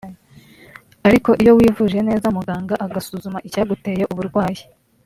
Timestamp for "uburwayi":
4.11-4.63